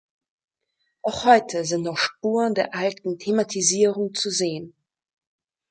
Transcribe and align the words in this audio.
Auch 1.03 1.25
heute 1.25 1.63
sind 1.63 1.83
noch 1.83 1.95
Spuren 1.99 2.55
der 2.55 2.73
alten 2.73 3.19
Thematisierung 3.19 4.15
zu 4.15 4.31
sehen. 4.31 4.73